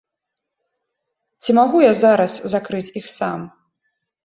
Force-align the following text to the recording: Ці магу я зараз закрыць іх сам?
Ці 1.43 1.51
магу 1.59 1.77
я 1.85 1.93
зараз 2.03 2.31
закрыць 2.57 2.83
іх 3.03 3.13
сам? 3.17 3.39